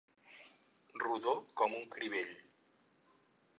Rodó 1.03 1.35
com 1.61 1.77
un 1.83 1.87
crivell. 1.93 2.35